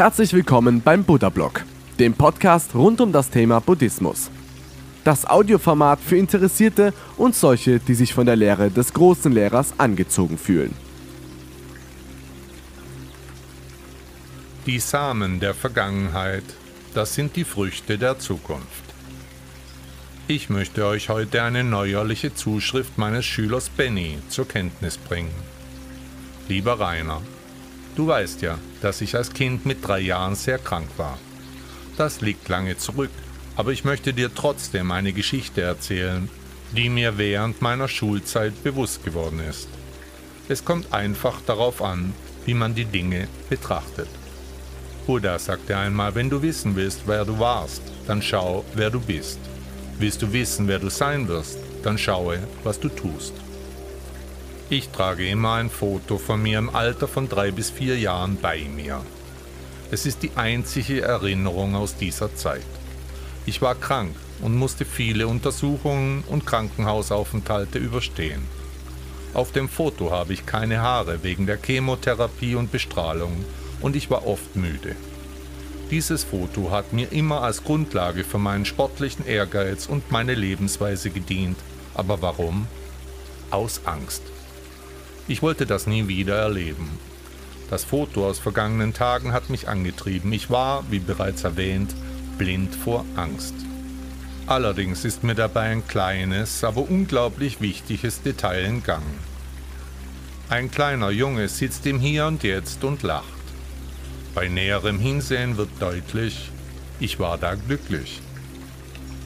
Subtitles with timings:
[0.00, 1.62] Herzlich willkommen beim Buddha Blog,
[1.98, 4.30] dem Podcast rund um das Thema Buddhismus.
[5.04, 10.38] Das Audioformat für Interessierte und solche, die sich von der Lehre des großen Lehrers angezogen
[10.38, 10.74] fühlen.
[14.64, 16.44] Die Samen der Vergangenheit,
[16.94, 18.84] das sind die Früchte der Zukunft.
[20.28, 25.34] Ich möchte euch heute eine neuerliche Zuschrift meines Schülers Benny zur Kenntnis bringen.
[26.48, 27.20] Lieber Rainer,
[27.96, 31.18] du weißt ja, dass ich als Kind mit drei Jahren sehr krank war.
[31.96, 33.10] Das liegt lange zurück,
[33.56, 36.28] aber ich möchte dir trotzdem eine Geschichte erzählen,
[36.76, 39.68] die mir während meiner Schulzeit bewusst geworden ist.
[40.48, 42.12] Es kommt einfach darauf an,
[42.44, 44.08] wie man die Dinge betrachtet.
[45.06, 49.38] Buddha sagte einmal, wenn du wissen willst, wer du warst, dann schau, wer du bist.
[49.98, 53.34] Willst du wissen, wer du sein wirst, dann schaue, was du tust.
[54.72, 58.60] Ich trage immer ein Foto von mir im Alter von drei bis vier Jahren bei
[58.72, 59.04] mir.
[59.90, 62.62] Es ist die einzige Erinnerung aus dieser Zeit.
[63.46, 68.42] Ich war krank und musste viele Untersuchungen und Krankenhausaufenthalte überstehen.
[69.34, 73.44] Auf dem Foto habe ich keine Haare wegen der Chemotherapie und Bestrahlung
[73.80, 74.94] und ich war oft müde.
[75.90, 81.58] Dieses Foto hat mir immer als Grundlage für meinen sportlichen Ehrgeiz und meine Lebensweise gedient.
[81.92, 82.68] Aber warum?
[83.50, 84.22] Aus Angst.
[85.28, 86.90] Ich wollte das nie wieder erleben.
[87.70, 90.32] Das Foto aus vergangenen Tagen hat mich angetrieben.
[90.32, 91.94] Ich war, wie bereits erwähnt,
[92.36, 93.54] blind vor Angst.
[94.46, 99.18] Allerdings ist mir dabei ein kleines, aber unglaublich wichtiges Detail entgangen.
[100.48, 103.24] Ein kleiner Junge sitzt im Hier und Jetzt und lacht.
[104.34, 106.50] Bei näherem Hinsehen wird deutlich,
[106.98, 108.20] ich war da glücklich.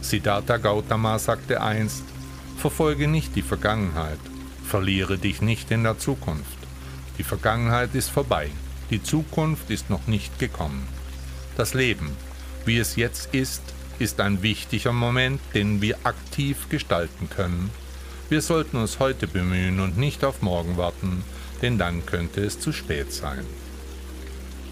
[0.00, 2.04] Siddhartha Gautama sagte einst,
[2.56, 4.18] verfolge nicht die Vergangenheit,
[4.70, 6.56] verliere dich nicht in der Zukunft.
[7.18, 8.50] Die Vergangenheit ist vorbei,
[8.90, 10.86] die Zukunft ist noch nicht gekommen.
[11.56, 12.16] Das Leben,
[12.64, 13.62] wie es jetzt ist,
[13.98, 17.70] ist ein wichtiger Moment, den wir aktiv gestalten können.
[18.28, 21.24] Wir sollten uns heute bemühen und nicht auf morgen warten,
[21.62, 23.44] denn dann könnte es zu spät sein.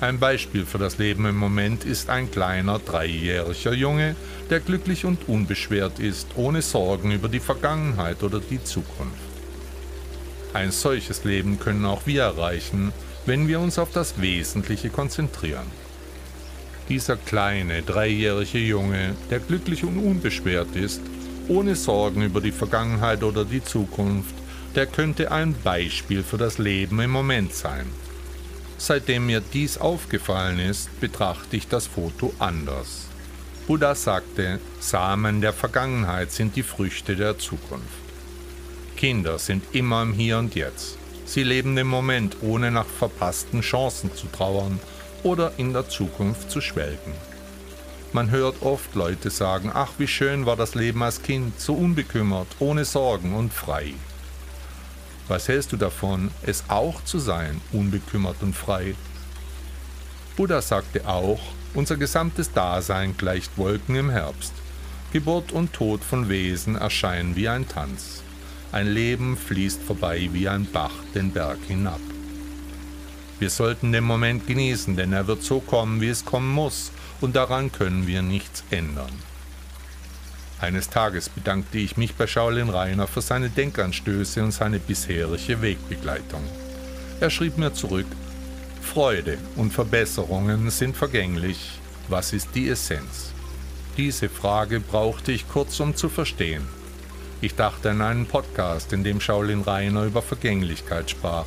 [0.00, 4.14] Ein Beispiel für das Leben im Moment ist ein kleiner dreijähriger Junge,
[4.48, 9.28] der glücklich und unbeschwert ist, ohne Sorgen über die Vergangenheit oder die Zukunft.
[10.54, 12.92] Ein solches Leben können auch wir erreichen,
[13.26, 15.66] wenn wir uns auf das Wesentliche konzentrieren.
[16.88, 21.03] Dieser kleine dreijährige Junge, der glücklich und unbeschwert ist,
[21.48, 24.34] ohne Sorgen über die Vergangenheit oder die Zukunft,
[24.75, 27.87] der könnte ein Beispiel für das Leben im Moment sein.
[28.78, 33.08] Seitdem mir dies aufgefallen ist, betrachte ich das Foto anders.
[33.66, 38.08] Buddha sagte, Samen der Vergangenheit sind die Früchte der Zukunft.
[38.98, 40.98] Kinder sind immer im Hier und Jetzt.
[41.25, 44.81] Sie leben im Moment, ohne nach verpassten Chancen zu trauern
[45.22, 47.12] oder in der Zukunft zu schwelgen.
[48.12, 52.48] Man hört oft Leute sagen, ach wie schön war das Leben als Kind, so unbekümmert,
[52.58, 53.94] ohne Sorgen und frei.
[55.28, 58.97] Was hältst du davon, es auch zu sein, unbekümmert und frei?
[60.37, 61.41] Buddha sagte auch,
[61.72, 64.54] unser gesamtes Dasein gleicht Wolken im Herbst.
[65.12, 68.25] Geburt und Tod von Wesen erscheinen wie ein Tanz.
[68.71, 72.01] Ein Leben fließt vorbei wie ein Bach den Berg hinab.
[73.39, 76.91] Wir sollten den Moment genießen, denn er wird so kommen, wie es kommen muss,
[77.21, 79.12] und daran können wir nichts ändern.
[80.61, 86.43] Eines Tages bedankte ich mich bei Shaolin Rainer für seine Denkanstöße und seine bisherige Wegbegleitung.
[87.21, 88.06] Er schrieb mir zurück,
[88.83, 91.81] Freude und Verbesserungen sind vergänglich.
[92.09, 93.33] Was ist die Essenz?
[93.97, 96.78] Diese Frage brauchte ich kurz, um zu verstehen.
[97.41, 101.47] Ich dachte an einen Podcast, in dem Shaolin Rainer über Vergänglichkeit sprach.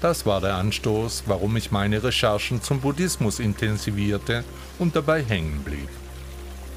[0.00, 4.42] Das war der Anstoß, warum ich meine Recherchen zum Buddhismus intensivierte
[4.78, 5.88] und dabei hängen blieb.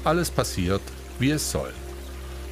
[0.04, 0.82] Alles passiert,
[1.18, 1.72] wie es soll.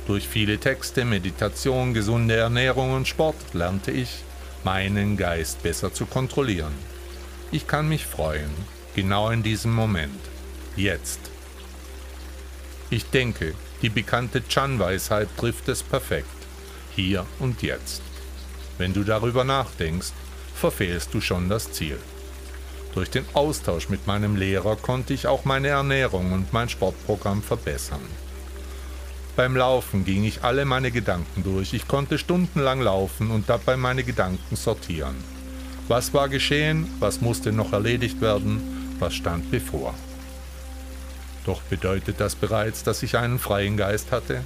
[0.07, 4.25] Durch viele Texte, Meditation, gesunde Ernährung und Sport lernte ich,
[4.65, 6.73] meinen Geist besser zu kontrollieren.
[7.53, 8.51] Ich kann mich freuen,
[8.97, 10.21] genau in diesem Moment,
[10.77, 11.21] jetzt.
[12.89, 13.55] Ich denke,
[13.85, 16.39] die bekannte Chan-Weisheit trifft es perfekt,
[16.97, 18.01] hier und jetzt.
[18.79, 20.15] Wenn du darüber nachdenkst,
[20.55, 21.99] verfehlst du schon das Ziel.
[22.95, 28.01] Durch den Austausch mit meinem Lehrer konnte ich auch meine Ernährung und mein Sportprogramm verbessern.
[29.37, 31.75] Beim Laufen ging ich alle meine Gedanken durch.
[31.75, 35.17] Ich konnte stundenlang laufen und dabei meine Gedanken sortieren.
[35.89, 36.89] Was war geschehen?
[37.01, 38.97] Was musste noch erledigt werden?
[38.99, 39.93] Was stand bevor?
[41.47, 44.45] Doch bedeutet das bereits, dass ich einen freien Geist hatte?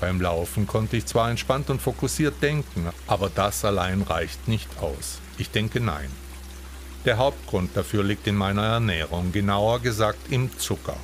[0.00, 5.20] Beim Laufen konnte ich zwar entspannt und fokussiert denken, aber das allein reicht nicht aus.
[5.38, 6.10] Ich denke nein.
[7.04, 10.96] Der Hauptgrund dafür liegt in meiner Ernährung, genauer gesagt im Zucker.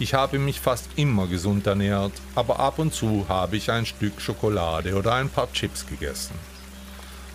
[0.00, 4.20] Ich habe mich fast immer gesund ernährt, aber ab und zu habe ich ein Stück
[4.20, 6.34] Schokolade oder ein paar Chips gegessen.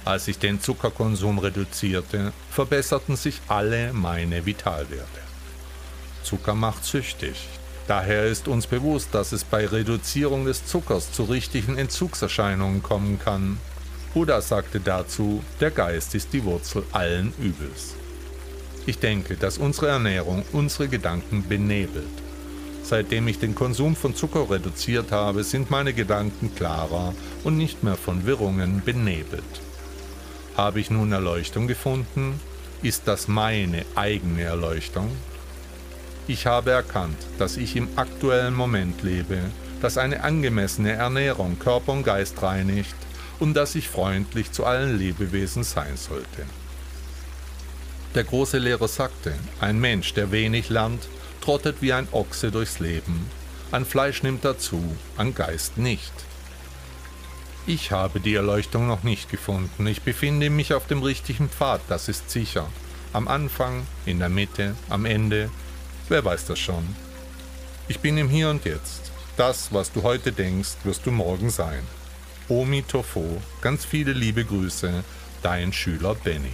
[0.06, 5.32] Als ich den Zuckerkonsum reduzierte, verbesserten sich alle meine Vitalwerte.
[6.24, 7.48] Zucker macht süchtig.
[7.88, 13.58] Daher ist uns bewusst, dass es bei Reduzierung des Zuckers zu richtigen Entzugserscheinungen kommen kann.
[14.14, 17.96] Buddha sagte dazu, der Geist ist die Wurzel allen Übels.
[18.86, 22.06] Ich denke, dass unsere Ernährung unsere Gedanken benebelt.
[22.84, 27.96] Seitdem ich den Konsum von Zucker reduziert habe, sind meine Gedanken klarer und nicht mehr
[27.96, 29.44] von Wirrungen benebelt.
[30.58, 32.40] Habe ich nun Erleuchtung gefunden?
[32.81, 35.10] Ist das meine eigene Erleuchtung?
[36.25, 39.40] Ich habe erkannt, dass ich im aktuellen Moment lebe,
[39.81, 42.96] dass eine angemessene Ernährung Körper und Geist reinigt
[43.40, 46.46] und dass ich freundlich zu allen Lebewesen sein sollte.
[48.16, 51.10] Der große Lehrer sagte, ein Mensch, der wenig lernt,
[51.42, 53.30] trottet wie ein Ochse durchs Leben.
[53.72, 54.81] An Fleisch nimmt er zu,
[55.18, 56.14] an Geist nicht.
[57.66, 59.88] Ich habe die Erleuchtung noch nicht gefunden.
[59.88, 62.69] Ich befinde mich auf dem richtigen Pfad, das ist sicher.
[63.12, 65.50] Am Anfang, in der Mitte, am Ende,
[66.10, 66.96] wer weiß das schon.
[67.88, 69.12] Ich bin im Hier und Jetzt.
[69.38, 71.84] Das, was du heute denkst, wirst du morgen sein.
[72.50, 75.04] Omi Tofo, ganz viele liebe Grüße,
[75.42, 76.52] dein Schüler Benny.